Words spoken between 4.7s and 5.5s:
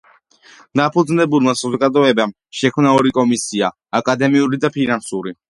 ფინანსური.